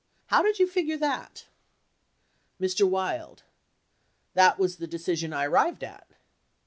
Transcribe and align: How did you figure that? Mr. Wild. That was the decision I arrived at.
How 0.29 0.41
did 0.41 0.57
you 0.57 0.65
figure 0.65 0.97
that? 0.97 1.45
Mr. 2.59 2.89
Wild. 2.89 3.43
That 4.33 4.57
was 4.57 4.77
the 4.77 4.87
decision 4.87 5.31
I 5.31 5.45
arrived 5.45 5.83
at. 5.83 6.07